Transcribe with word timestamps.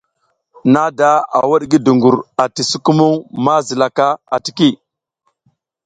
Nada 0.73 1.09
a 1.37 1.39
wuɗ 1.49 1.61
ngi 1.67 1.77
dugur 1.85 2.15
ati 2.43 2.61
sukumuŋ 2.69 3.13
ma 3.43 3.53
zila 3.67 3.87
ka 3.97 4.07
atiki. 4.35 4.69